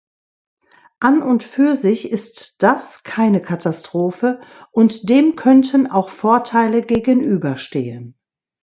An 0.99 1.21
und 1.21 1.43
für 1.43 1.77
sich 1.77 2.09
ist 2.09 2.63
das 2.63 3.03
keine 3.03 3.39
Katastrophe, 3.39 4.41
und 4.71 5.09
dem 5.09 5.35
könnten 5.35 5.85
auch 5.91 6.09
Vorteile 6.09 6.81
gegenüberstehen. 6.81 8.17